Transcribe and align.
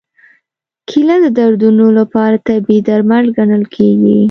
کېله 0.89 1.15
د 1.23 1.25
دردونو 1.37 1.85
لپاره 1.99 2.43
طبیعي 2.47 2.81
درمل 2.87 3.25
ګڼل 3.37 3.63
کېږي. 3.75 4.17